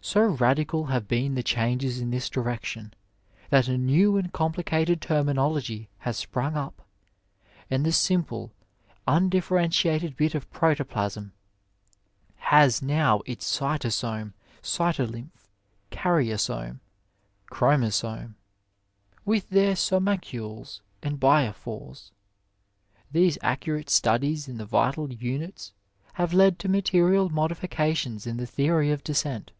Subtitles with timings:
[0.00, 2.94] So radical have been the changes in this direction
[3.50, 6.80] that a new and complicated terminology has sprung up,
[7.68, 8.54] and the simple,
[9.06, 11.32] undifferentiated bit of proto plasm
[12.36, 15.50] has now its cjrtosome, cytolymph,
[15.90, 16.80] caryosome,
[17.50, 18.36] chro mosome,
[19.26, 22.12] with their somacules and biophores.
[23.12, 25.74] These accurate studies in the vital units
[26.14, 29.50] have led to material modifications in the theory of descent.